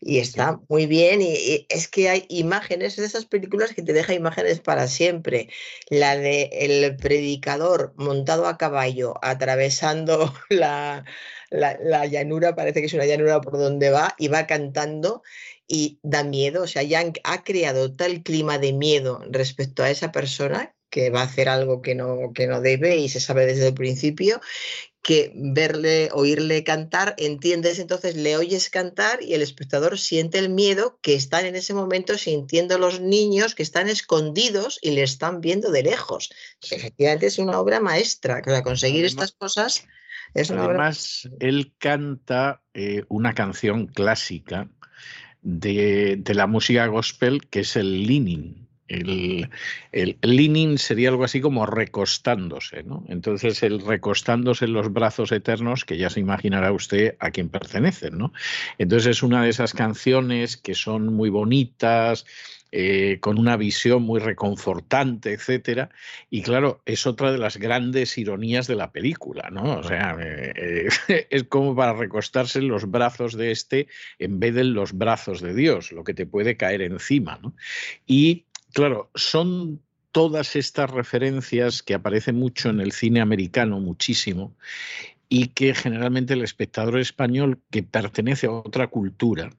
[0.00, 1.20] Y está muy bien.
[1.20, 5.48] Y, es que hay imágenes de esas películas que te deja imágenes para siempre.
[5.90, 11.04] La de el predicador montado a caballo atravesando la,
[11.50, 15.22] la llanura, parece que es una llanura por donde va, y va cantando
[15.72, 20.10] y da miedo, o sea, ya ha creado tal clima de miedo respecto a esa
[20.10, 23.68] persona que va a hacer algo que no, que no debe y se sabe desde
[23.68, 24.40] el principio,
[25.00, 30.98] que verle, oírle cantar, entiendes entonces, le oyes cantar y el espectador siente el miedo
[31.02, 35.70] que están en ese momento sintiendo los niños que están escondidos y le están viendo
[35.70, 36.30] de lejos.
[36.68, 39.86] Efectivamente es una obra maestra, que conseguir estas cosas
[40.34, 44.68] es una Además, él canta eh, una canción clásica
[45.42, 48.68] de, la música gospel, que es el leaning.
[48.88, 49.48] El,
[49.92, 53.04] el, leaning sería algo así como recostándose, ¿no?
[53.08, 58.18] Entonces, el recostándose en los brazos eternos, que ya se imaginará usted a quién pertenecen,
[58.18, 58.32] ¿no?
[58.78, 62.26] Entonces, es una de esas canciones que son muy bonitas,
[62.72, 65.90] eh, con una visión muy reconfortante, etcétera.
[66.30, 69.78] Y claro, es otra de las grandes ironías de la película, ¿no?
[69.78, 70.52] O sea, eh,
[71.08, 74.92] eh, es como para recostarse en los brazos de este en vez de en los
[74.92, 77.54] brazos de Dios, lo que te puede caer encima, ¿no?
[78.06, 79.80] Y claro, son
[80.12, 84.54] todas estas referencias que aparecen mucho en el cine americano, muchísimo,
[85.28, 89.50] y que generalmente el espectador español que pertenece a otra cultura,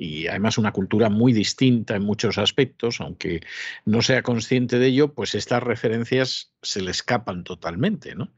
[0.00, 3.40] y además una cultura muy distinta en muchos aspectos, aunque
[3.84, 8.30] no sea consciente de ello, pues estas referencias se le escapan totalmente, ¿no?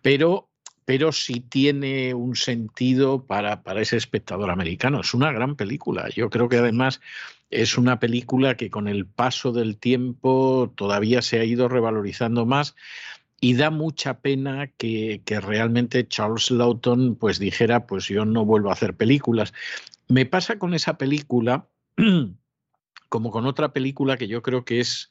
[0.00, 0.48] Pero
[0.84, 5.00] pero sí tiene un sentido para, para, ese espectador americano.
[5.00, 6.08] Es una gran película.
[6.08, 7.00] Yo creo que además
[7.50, 12.74] es una película que con el paso del tiempo todavía se ha ido revalorizando más
[13.44, 18.74] y da mucha pena que, realmente Charles Lawton pues dijera, pues yo no vuelvo a
[18.74, 19.52] hacer películas.
[20.12, 21.70] Me pasa con esa película
[23.08, 25.10] como con otra película que yo creo que es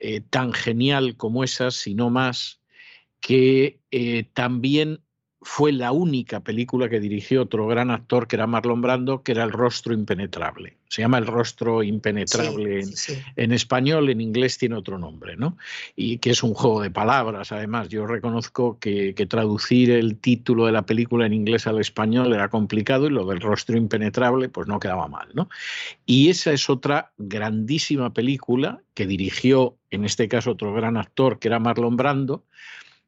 [0.00, 2.60] eh, tan genial como esa, si no más,
[3.20, 5.04] que eh, también
[5.42, 9.42] fue la única película que dirigió otro gran actor que era Marlon Brando, que era
[9.42, 10.76] El rostro impenetrable.
[10.88, 12.82] Se llama El rostro impenetrable
[13.36, 15.56] en, español, en inglés tiene otro nombre, ¿no?
[15.96, 17.88] Y que es un juego de palabras, además.
[17.88, 22.48] Yo reconozco que, que, traducir el título de la película en inglés al español era
[22.48, 25.48] complicado y lo del rostro impenetrable pues no quedaba mal, ¿no?
[26.04, 31.48] Y esa es otra grandísima película que dirigió, en este caso, otro gran actor que
[31.48, 32.44] era Marlon Brando,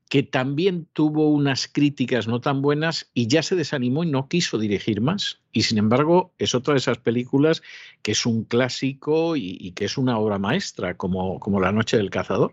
[0.08, 4.58] que también tuvo unas críticas no tan buenas y ya se desanimó y no quiso
[4.58, 5.41] dirigir más.
[5.52, 7.62] Y sin embargo, es otra de esas películas
[8.00, 12.10] que es un clásico y, que es una obra maestra, como, como, La Noche del
[12.10, 12.52] Cazador.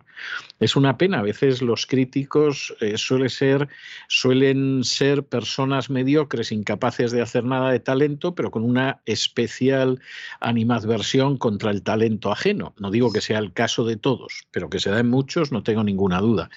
[0.59, 3.69] Es una pena, a veces los críticos eh, suele ser,
[4.09, 10.01] suelen ser personas mediocres, incapaces de hacer nada de talento, pero con una especial
[10.41, 12.73] animadversión contra el talento ajeno.
[12.77, 15.63] No digo que sea el caso de todos, pero que se da en muchos, no
[15.63, 16.49] tengo ninguna duda.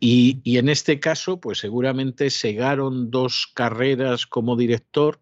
[0.00, 5.20] Y, y en este caso, pues seguramente segaron dos carreras como director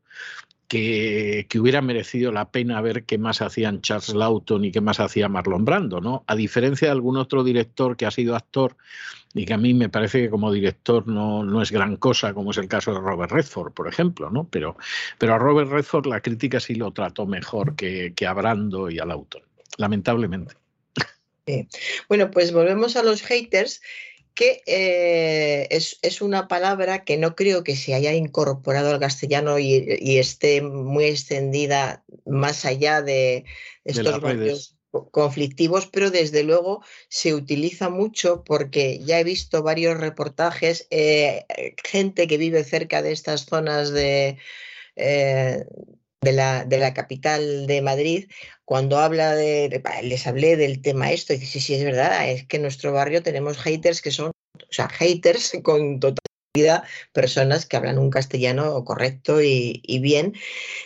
[0.71, 5.29] que, hubiera merecido la pena ver qué más hacían Charles Lawton y qué más hacía
[5.29, 6.23] Marlon Brando, ¿no?
[6.29, 8.77] A diferencia de algún otro director que ha sido actor
[9.35, 12.53] y que a mí me parece que como director no, no es gran cosa, como
[12.53, 14.49] es el caso de Robert Redford, por ejemplo, ¿no?
[14.49, 14.77] Pero,
[15.19, 19.01] pero a Robert Redford la crítica sí lo trató mejor que, que a Brando y
[19.01, 19.43] a Lawton,
[19.77, 20.55] lamentablemente.
[22.09, 23.83] Bueno, pues volvemos a los haters
[24.41, 30.17] que eh, es, una palabra que no creo que se haya incorporado al castellano y,
[30.19, 33.45] esté muy extendida más allá de
[33.85, 34.79] estos barrios
[35.11, 41.45] conflictivos, pero desde luego se utiliza mucho porque ya he visto varios reportajes, eh,
[41.85, 44.39] gente que vive cerca de estas zonas de...
[44.97, 45.67] Eh,
[46.23, 48.29] de la, de la, capital de Madrid,
[48.71, 52.55] cuando habla de, les hablé del tema esto, dice, sí, sí, es verdad, es que
[52.55, 57.99] en nuestro barrio tenemos haters que son, o sea, haters con totalidad, personas que hablan
[57.99, 60.35] un castellano correcto y, y bien.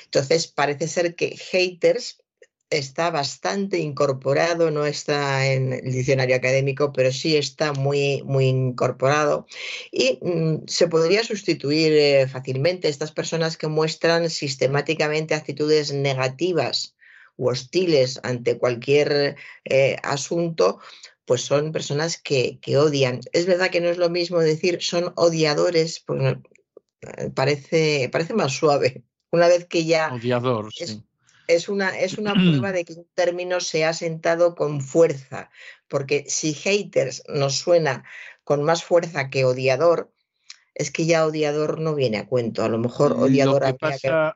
[0.07, 2.23] Entonces, parece ser que haters
[2.71, 9.47] está bastante incorporado, no está en el diccionario académico, pero sí está muy, muy incorporado
[9.93, 16.95] y mm, se podría sustituir eh, fácilmente estas personas que muestran sistemáticamente actitudes negativas
[17.37, 20.81] u hostiles ante cualquier eh, asunto,
[21.25, 23.21] pues son personas que, odian.
[23.33, 26.39] Es verdad que no es lo mismo decir son odiadores, porque
[27.35, 29.05] parece, parece más suave.
[29.31, 30.13] Una vez que ya...
[30.13, 31.05] Odiador, sí
[31.47, 35.51] es una, es una prueba de que un término se ha sentado con fuerza,
[35.89, 38.05] porque si haters nos suena
[38.45, 40.13] con más fuerza que odiador,
[40.75, 42.63] es que ya odiador no viene a cuento.
[42.63, 44.33] A lo mejor odiador lo que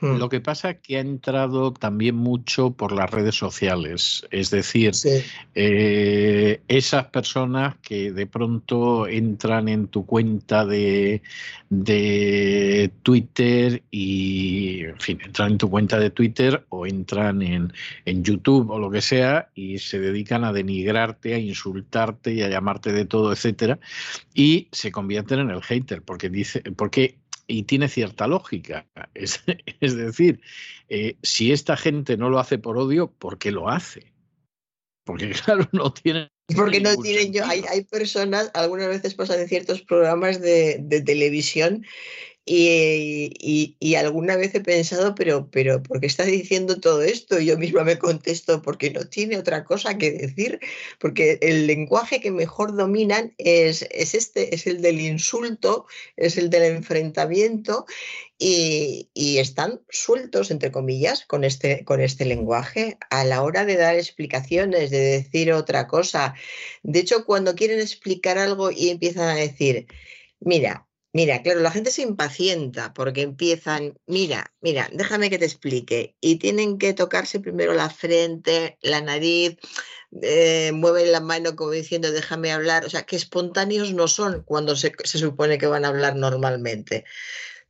[0.00, 4.92] lo que pasa es que ha entrado también mucho por las redes sociales, es decir,
[5.54, 11.22] eh, esas personas que de pronto entran en tu cuenta de,
[11.68, 17.72] de, Twitter y, en fin, entran en tu cuenta de Twitter o entran en,
[18.04, 22.48] en YouTube o lo que sea y se dedican a denigrarte, a insultarte y a
[22.48, 23.78] llamarte de todo, etcétera,
[24.34, 27.16] y se convierten en el hater porque dice, porque
[27.50, 28.86] y tiene cierta lógica.
[29.14, 30.40] Es, decir,
[30.88, 34.12] eh, si esta gente no lo hace por odio, ¿por qué lo hace?
[35.04, 36.30] Porque claro, no tiene...
[36.54, 41.00] Porque no tienen yo, hay, hay, personas, algunas veces pasan en ciertos programas de, de
[41.00, 41.86] televisión
[42.52, 47.38] y, alguna vez he pensado, pero, pero, ¿por qué está diciendo todo esto?
[47.38, 50.58] Y yo misma me contesto, porque no tiene otra cosa que decir,
[50.98, 55.86] porque el lenguaje que mejor dominan es, es este, es el del insulto,
[56.16, 57.86] es el del enfrentamiento,
[58.38, 59.08] y,
[59.38, 64.90] están sueltos, entre comillas, con este, con este lenguaje a la hora de dar explicaciones,
[64.90, 66.34] de decir otra cosa.
[66.82, 69.86] De hecho, cuando quieren explicar algo y empiezan a decir,
[70.40, 76.14] mira, Mira, claro, la gente se impacienta porque empiezan, mira, mira, déjame que te explique.
[76.20, 79.56] Y tienen que tocarse primero la frente, la nariz,
[80.22, 82.84] eh, mueven la mano como diciendo, déjame hablar.
[82.84, 87.04] O sea, que espontáneos no son cuando se, se supone que van a hablar normalmente.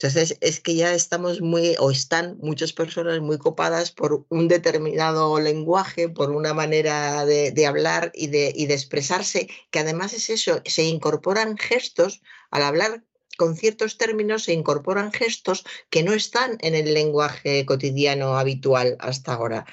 [0.03, 5.39] Entonces, es que ya estamos muy, o están muchas personas muy copadas por un determinado
[5.41, 10.63] lenguaje, por una manera de, hablar y de, y de expresarse, que además es eso,
[10.65, 13.05] se incorporan gestos al hablar
[13.37, 19.35] con ciertos términos se incorporan gestos que no están en el lenguaje cotidiano habitual hasta
[19.35, 19.67] ahora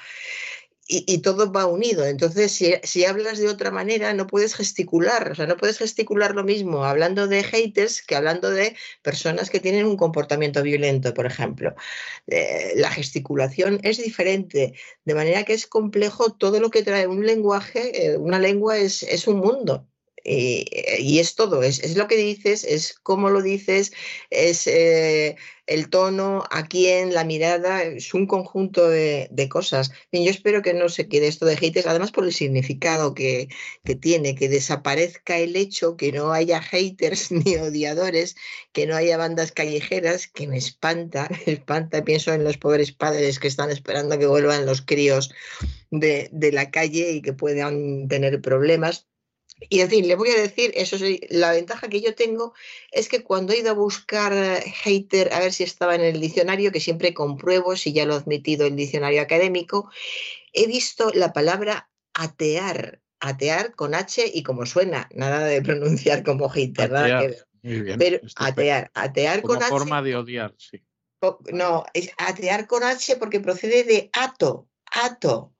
[0.88, 2.06] y, todo va unido.
[2.06, 2.50] Entonces,
[2.82, 6.84] si, hablas de otra manera, no puedes gesticular, o sea, no puedes gesticular lo mismo
[6.84, 11.74] hablando de haters que hablando de personas que tienen un comportamiento violento, por ejemplo.
[12.26, 17.26] Eh, la gesticulación es diferente, de manera que es complejo todo lo que trae un
[17.26, 19.86] lenguaje, eh, una lengua es, es un mundo.
[20.24, 23.92] Eh, y es todo, es, lo que dices, es cómo lo dices,
[24.30, 29.92] es eh, el tono, a quién, la mirada, es un conjunto de, cosas.
[30.12, 33.48] yo espero que no se quede esto de haters, además por el significado que,
[34.00, 38.36] tiene, que desaparezca el hecho, que no haya haters ni odiadores,
[38.72, 43.38] que no haya bandas callejeras, que me espanta, me espanta, pienso en los pobres padres
[43.38, 45.30] que están esperando que vuelvan los críos
[45.90, 49.08] de la calle y que puedan tener problemas
[49.70, 52.54] y en fin, le voy a decir, eso sí, la ventaja que yo tengo
[52.92, 56.20] es que cuando he ido a buscar eh, hater, a ver si estaba en el
[56.20, 59.90] diccionario, que siempre compruebo si ya lo ha admitido el diccionario académico,
[60.52, 66.48] he visto la palabra atear, atear con H y como suena, nada de pronunciar como
[66.48, 67.98] hater, nada que ver.
[67.98, 69.68] Pero atear, atear con H.
[69.68, 70.80] forma de odiar, sí.
[71.52, 75.52] No, es atear con H porque procede de ato, ato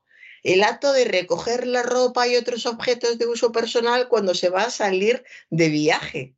[0.49, 4.63] el acto de recoger la ropa y otros objetos de uso personal cuando se va
[4.63, 6.35] a salir de viaje.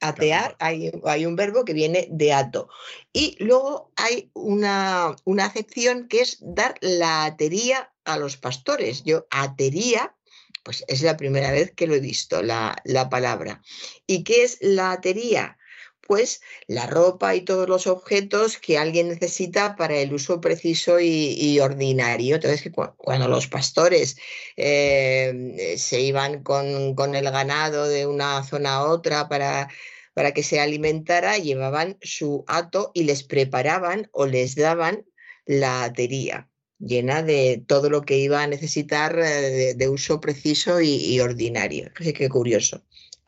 [0.00, 2.68] Atear, hay, hay un verbo que viene de ato.
[3.12, 9.04] Y luego hay una, una acepción que es dar la atería a los pastores.
[9.04, 10.16] Yo atería,
[10.64, 13.62] pues es la primera vez que lo he visto, la, la palabra.
[14.04, 15.58] ¿Y qué es la atería?
[16.06, 21.58] Pues la ropa y todos los objetos que alguien necesita para el uso preciso y,
[21.60, 22.36] ordinario.
[22.36, 24.16] Entonces, cuando los pastores
[24.56, 29.68] eh, se iban con, el ganado de una zona a otra para,
[30.14, 35.06] para que se alimentara, llevaban su hato y les preparaban o les daban
[35.46, 36.48] la atería
[36.78, 41.92] llena de todo lo que iba a necesitar eh, de, uso preciso y, y ordinario.
[41.96, 42.82] Así que curioso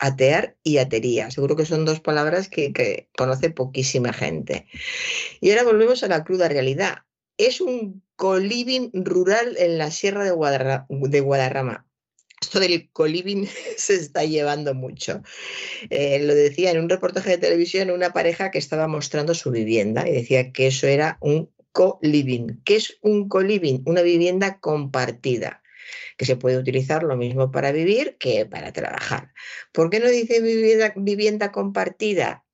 [0.05, 1.31] atear y atería.
[1.31, 4.67] Seguro que son dos palabras que, conoce poquísima gente.
[5.41, 6.99] Y ahora volvemos a la cruda realidad.
[7.39, 11.87] Es un coliving rural en la sierra de, Guadarrama.
[12.41, 13.49] Esto del coliving
[13.79, 15.23] se está llevando mucho.
[15.89, 20.07] Eh, lo decía en un reportaje de televisión una pareja que estaba mostrando su vivienda
[20.07, 22.61] y decía que eso era un co-living.
[22.65, 23.81] ¿Qué es un co-living?
[23.87, 25.64] Una vivienda compartida
[26.17, 29.33] que se puede utilizar lo mismo para vivir que para trabajar.
[29.73, 32.45] ¿Por qué no dice vivienda, vivienda compartida?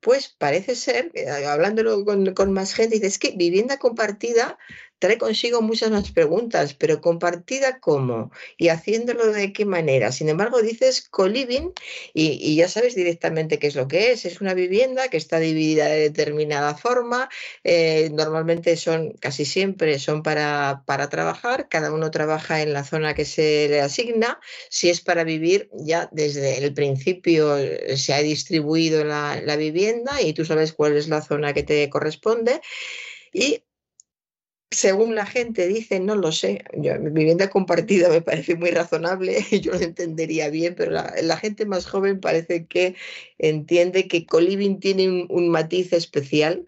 [0.00, 4.58] Pues parece ser, eh, hablándolo con, con más gente, dice, es que vivienda compartida
[5.02, 10.12] trae consigo muchas más preguntas, pero compartida cómo y haciéndolo de qué manera.
[10.12, 11.72] Sin embargo, dices co-living
[12.14, 14.24] y, ya sabes directamente qué es lo que es.
[14.24, 17.28] Es una vivienda que está dividida de determinada forma.
[17.64, 21.66] Eh, normalmente son, casi siempre son para, para trabajar.
[21.68, 24.38] Cada uno trabaja en la zona que se le asigna.
[24.70, 30.22] Si es para vivir, ya desde el principio eh, se ha distribuido la, la vivienda
[30.22, 32.60] y tú sabes cuál es la zona que te corresponde.
[33.32, 33.64] Y
[34.72, 39.72] según la gente dice, no lo sé, yo, vivienda compartida me parece muy razonable, yo
[39.72, 42.94] lo entendería bien, pero la, gente más joven parece que
[43.38, 46.64] entiende que coliving tiene un matiz especial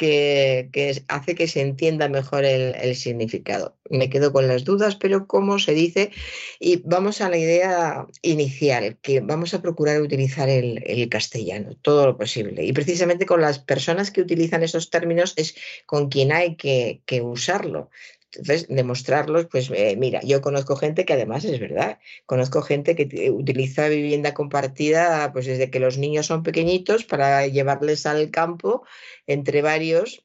[0.00, 3.76] que, hace que se entienda mejor el, significado.
[3.90, 6.10] Me quedo con las dudas, pero ¿cómo se dice?
[6.58, 12.16] Y vamos a la idea inicial, que vamos a procurar utilizar el, castellano, todo lo
[12.16, 12.64] posible.
[12.64, 17.20] Y precisamente con las personas que utilizan esos términos es con quien hay que, que
[17.20, 17.90] usarlo.
[18.32, 23.30] Entonces, demostrarlos, pues eh, mira, yo conozco gente que además es verdad, conozco gente que
[23.30, 28.84] utiliza vivienda compartida pues desde que los niños son pequeñitos para llevarles al campo
[29.26, 30.24] entre varios,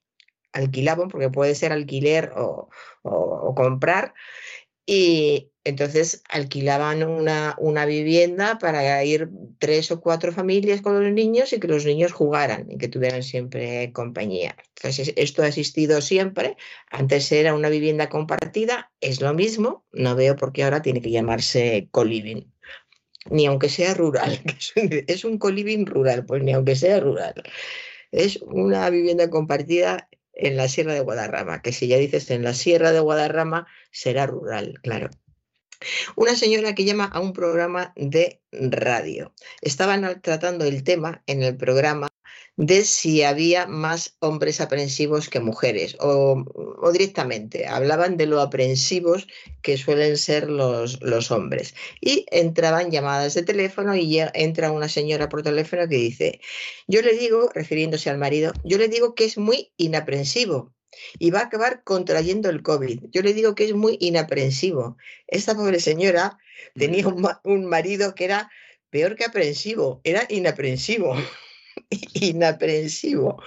[0.53, 2.69] alquilaban, porque puede ser alquiler o,
[3.01, 4.13] o comprar,
[4.85, 11.59] y entonces alquilaban una, vivienda para ir tres o cuatro familias con los niños y
[11.59, 14.55] que los niños jugaran y que tuvieran siempre compañía.
[14.75, 16.55] Entonces esto ha existido siempre.
[16.91, 19.83] Antes era una vivienda compartida, es lo mismo.
[19.91, 22.43] No veo por qué ahora tiene que llamarse co-living.
[23.31, 24.39] Ni aunque sea rural.
[25.07, 27.33] Es un co-living rural, pues ni aunque sea rural.
[28.11, 32.53] Es una vivienda compartida en la Sierra de Guadarrama, que si ya dices en la
[32.53, 35.09] Sierra de Guadarrama será rural, claro.
[36.15, 39.33] Una señora que llama a un programa de radio.
[39.61, 42.07] Estaban tratando el tema en el programa
[42.57, 46.45] de si había más hombres aprensivos que mujeres o,
[46.93, 49.27] directamente hablaban de lo aprensivos
[49.61, 55.27] que suelen ser los, los, hombres y entraban llamadas de teléfono y entra una señora
[55.27, 56.39] por teléfono que dice
[56.87, 60.74] yo le digo refiriéndose al marido yo le digo que es muy inaprensivo
[61.19, 63.05] y va a acabar contrayendo el COVID.
[63.11, 64.97] Yo le digo que es muy inaprensivo.
[65.27, 66.37] Esta pobre señora
[66.75, 68.49] tenía un, marido que era
[68.89, 71.15] peor que aprensivo, era inaprensivo.
[72.13, 73.41] inaprensivo.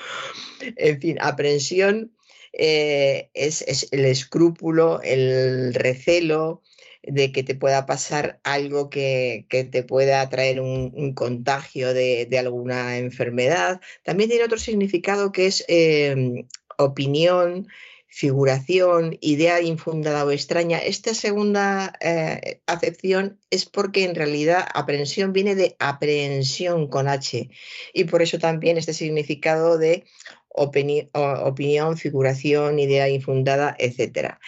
[0.77, 2.13] En fin, aprensión
[2.53, 6.63] eh, es, el escrúpulo, el recelo
[7.03, 13.81] de que te pueda pasar algo que, te pueda traer un, contagio de, alguna enfermedad.
[14.05, 16.47] También tiene otro significado que es em,
[16.79, 17.68] opinión,
[18.09, 20.79] figuración, idea infundada o extraña.
[20.79, 27.51] Esta segunda eh, acepción es porque en realidad aprehensión viene de aprehensión con H
[27.93, 30.05] y por eso también este significado de
[30.49, 34.39] opinión, figuración, idea infundada, etc.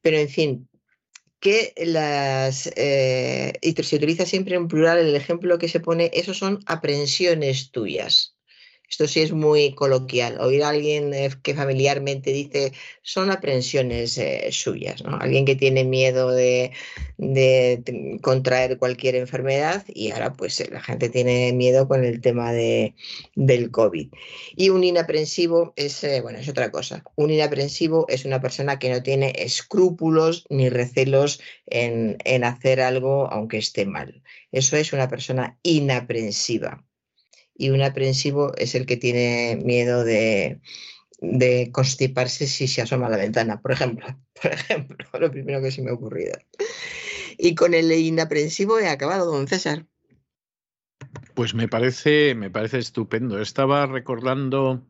[0.00, 0.68] Pero en fin,
[1.40, 6.60] que las, eh, se utiliza siempre en plural, el ejemplo que se pone, esos son
[6.66, 8.36] aprehensiones tuyas.
[8.90, 10.40] Esto sí es muy coloquial.
[10.40, 12.72] Oír a alguien eh, que familiarmente dice
[13.02, 15.16] son aprensiones eh, suyas, ¿no?
[15.16, 16.72] Alguien que tiene miedo de,
[18.20, 22.96] contraer cualquier enfermedad y ahora pues eh, la gente tiene miedo con el tema de,
[23.36, 24.08] del COVID.
[24.56, 27.04] Y un inaprensivo es, bueno, es otra cosa.
[27.14, 33.30] Un inaprensivo es una persona que no tiene escrúpulos ni recelos en, en hacer algo
[33.32, 34.22] aunque esté mal.
[34.50, 36.84] Eso es una persona inaprensiva
[37.60, 40.60] y un aprensivo es el que tiene miedo de,
[41.72, 44.06] constiparse si se asoma a la ventana, por ejemplo.
[44.42, 46.32] Por ejemplo, lo primero que se me ha ocurrido.
[47.36, 49.84] Y con el inaprensivo he acabado, don César.
[51.34, 53.38] Pues me parece, me parece estupendo.
[53.38, 54.82] Estaba recordando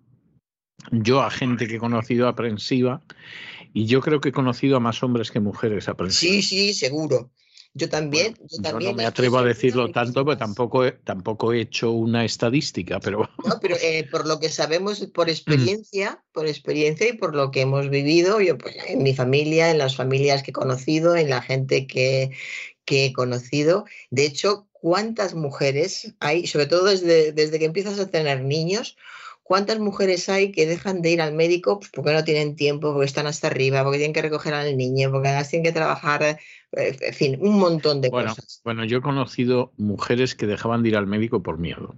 [0.92, 3.02] yo a gente que he conocido aprensiva
[3.72, 6.36] y yo creo que he conocido a más hombres que mujeres aprensivas.
[6.36, 7.32] Sí, sí, seguro.
[7.72, 8.90] Yo también, yo también.
[8.90, 13.30] no me atrevo a decirlo tanto, pero tampoco, tampoco he hecho una estadística, pero.
[13.44, 15.30] No, pero eh, por lo que sabemos, por mm.
[15.30, 19.78] experiencia, por experiencia y por lo que hemos vivido, yo pues, en mi familia, en
[19.78, 22.32] las familias que he conocido, en la gente que,
[22.84, 23.84] que he conocido.
[24.10, 28.96] De hecho, ¿cuántas mujeres hay, sobre todo desde, desde que empiezas a tener niños,
[29.50, 33.06] ¿Cuántas mujeres hay que dejan de ir al médico pues, porque no tienen tiempo, porque
[33.06, 36.38] están hasta arriba, porque tienen que recoger al niño, porque además tienen que trabajar,
[36.72, 38.60] en fin, un montón de cosas?
[38.64, 41.94] Bueno, yo he conocido mujeres que dejaban de ir al médico por miedo.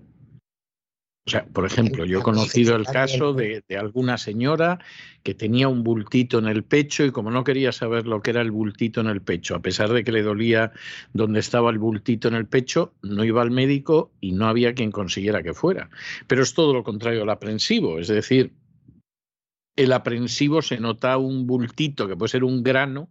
[1.25, 4.81] O sea, por ejemplo, yo he conocido el caso de, alguna señora
[5.23, 8.41] que tenía un bultito en el pecho y como no quería saber lo que era
[8.41, 10.73] el bultito en el pecho, a pesar de que le dolía
[11.13, 14.91] donde estaba el bultito en el pecho, no iba al médico y no había quien
[14.91, 15.91] consiguiera que fuera.
[16.27, 18.53] Pero es todo lo contrario al aprensivo, es decir,
[19.77, 23.09] el aprensivo se nota un bultito que puede ser un grano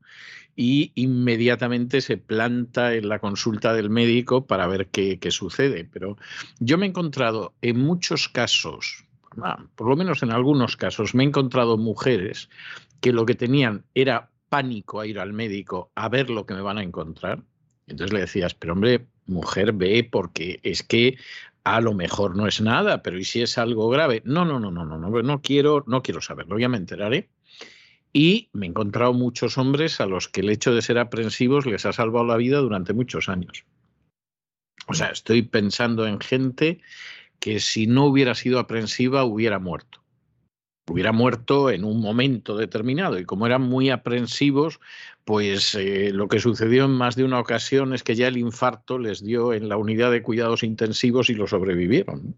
[0.55, 5.85] y inmediatamente se planta en la consulta del médico para ver qué, sucede.
[5.85, 6.17] Pero
[6.59, 9.05] yo me he encontrado en muchos casos,
[9.41, 12.49] ah, por lo menos en algunos casos, me he encontrado mujeres
[12.99, 16.61] que lo que tenían era pánico a ir al médico a ver lo que me
[16.61, 17.43] van a encontrar.
[17.87, 21.17] Entonces le decías, pero hombre, mujer, ve porque es que
[21.63, 24.21] a lo mejor no es nada, pero ¿y si es algo grave?
[24.25, 27.29] No, no, no, no, no, no, no quiero, no quiero saberlo, ya me enteraré.
[28.13, 31.85] Y me he encontrado muchos hombres a los que el hecho de ser aprensivos les
[31.85, 33.65] ha salvado la vida durante muchos años.
[34.87, 36.81] O sea, estoy pensando en gente
[37.39, 40.00] que si no hubiera sido aprensiva hubiera muerto
[40.87, 43.19] hubiera muerto en un momento determinado.
[43.19, 44.79] Y como eran muy aprensivos,
[45.25, 48.97] pues eh, lo que sucedió en más de una ocasión es que ya el infarto
[48.97, 52.35] les dio en la unidad de cuidados intensivos y lo sobrevivieron.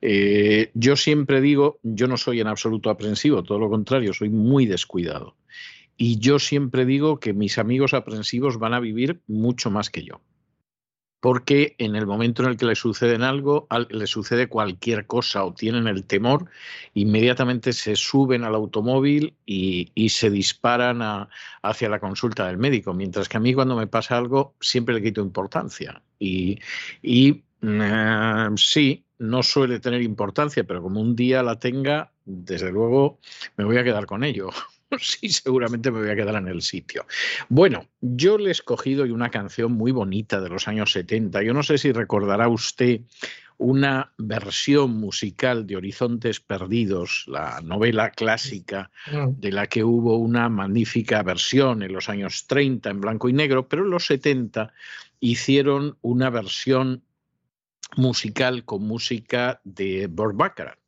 [0.00, 4.66] Eh, yo siempre digo, yo no soy en absoluto aprensivo, todo lo contrario, soy muy
[4.66, 5.36] descuidado.
[5.98, 10.20] Y yo siempre digo que mis amigos aprensivos van a vivir mucho más que yo
[11.26, 15.52] porque en el momento en el que le suceden algo, le sucede cualquier cosa o
[15.52, 16.48] tienen el temor,
[16.94, 21.26] inmediatamente se suben al automóvil y, se disparan
[21.62, 25.02] hacia la consulta del médico, mientras que a mí cuando me pasa algo siempre le
[25.02, 26.00] quito importancia.
[26.20, 26.60] Y,
[27.60, 33.18] mm, sí, no suele tener importancia, pero como un día la tenga, desde luego
[33.56, 34.50] me voy a quedar con ello.
[35.00, 37.06] sí, seguramente me voy a quedar en el sitio.
[37.48, 41.42] Bueno, yo le he escogido una canción muy bonita de los años 70.
[41.42, 43.00] Yo no sé si recordará usted
[43.58, 49.40] una versión musical de Horizontes Perdidos, la novela clásica mm.
[49.40, 53.66] de la que hubo una magnífica versión en los años 30 en blanco y negro,
[53.68, 54.72] pero en los 70
[55.20, 57.02] hicieron una versión
[57.96, 60.78] musical con música de Burt Bacharach.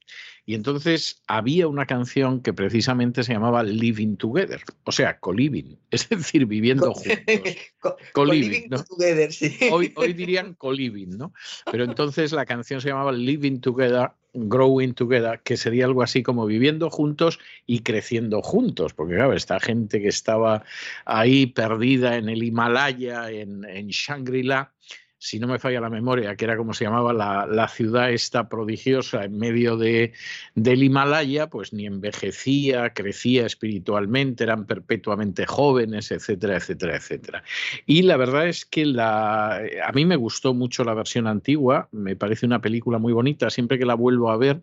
[0.49, 6.09] Y entonces había una canción que precisamente se llamaba Living Together, o sea, co-living, es
[6.09, 7.19] decir, viviendo juntos.
[8.15, 9.59] co-living, together, sí.
[9.71, 11.35] Hoy, hoy dirían co-living, ¿no?
[11.71, 16.47] Pero entonces la canción se llamaba Living Together, Growing Together, que sería algo así como
[16.47, 20.65] viviendo juntos y creciendo juntos, porque claro, esta gente que estaba
[21.05, 24.73] ahí perdida en el Himalaya, en, en Shangri-La,
[25.19, 29.25] si no me falla la memoria, que era como se llamaba la, ciudad esta prodigiosa
[29.25, 30.13] en medio de,
[30.55, 37.43] del Himalaya, pues ni envejecía, crecía espiritualmente, eran perpetuamente jóvenes, etcétera, etcétera, etcétera.
[37.85, 42.15] Y la verdad es que la, a mí me gustó mucho la versión antigua, me
[42.15, 44.61] parece una película muy bonita, siempre que la vuelvo a ver,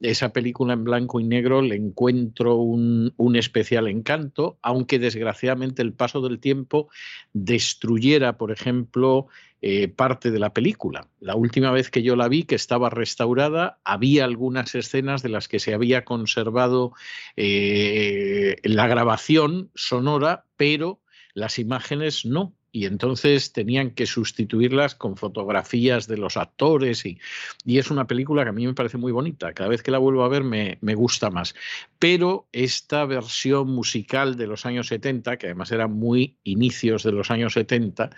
[0.00, 5.92] esa película en blanco y negro le encuentro un, un especial encanto, aunque desgraciadamente el
[5.92, 6.88] paso del tiempo
[7.34, 9.28] destruyera, por ejemplo,
[9.60, 11.08] eh, parte de la película.
[11.20, 15.48] La última vez que yo la vi, que estaba restaurada, había algunas escenas de las
[15.48, 16.92] que se había conservado
[17.36, 21.00] eh, la grabación sonora, pero
[21.34, 27.18] las imágenes no y entonces tenían que sustituirlas con fotografías de los actores y,
[27.64, 29.52] y, es una película que a mí me parece muy bonita.
[29.52, 31.54] Cada vez que la vuelvo a ver me, me, gusta más.
[31.98, 37.30] Pero esta versión musical de los años 70, que además era muy inicios de los
[37.30, 38.10] años 70,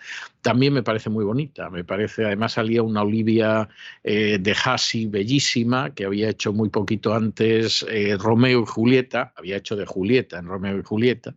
[0.42, 1.70] también me parece muy bonita.
[1.70, 3.68] Me parece, además salía una Olivia
[4.02, 9.56] eh, de Hassi bellísima, que había hecho muy poquito antes eh, Romeo y Julieta, había
[9.56, 11.34] hecho de Julieta en Romeo y Julieta,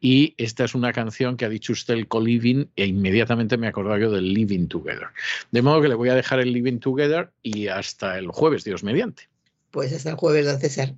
[0.00, 2.08] y esta es una canción que ha dicho usted el
[2.52, 5.08] Coliving e inmediatamente me acordaba yo del Living Together.
[5.50, 8.82] De modo que le voy a dejar el Living Together y hasta el jueves, Dios
[8.82, 9.28] mediante.
[9.70, 10.94] Pues hasta el jueves, don César.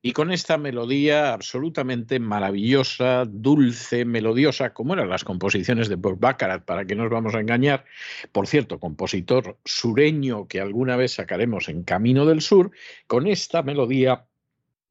[0.00, 6.64] Y con esta melodía absolutamente maravillosa, dulce, melodiosa, como eran las composiciones de Bob Baccarat,
[6.64, 7.84] para que nos vamos a engañar,
[8.30, 12.70] por cierto, compositor sureño que alguna vez sacaremos en Camino del Sur,
[13.08, 14.26] con esta melodía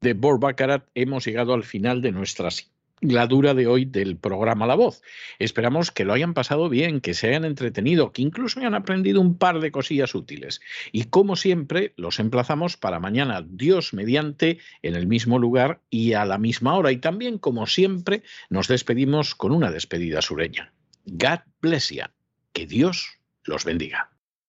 [0.02, 2.50] de Bob Baccarat hemos llegado al final de nuestra
[3.00, 5.02] la dura de hoy del programa La Voz.
[5.38, 9.36] Esperamos que lo hayan pasado bien, que se hayan entretenido, que incluso hayan aprendido un
[9.36, 10.60] par de cosillas útiles.
[10.92, 16.24] Y como siempre, los emplazamos para mañana, Dios mediante, en el mismo lugar y a
[16.24, 16.92] la misma hora.
[16.92, 20.72] Y también, como siempre, nos despedimos con una despedida sureña.
[21.06, 22.04] God bless you.
[22.52, 24.10] Que Dios los bendiga.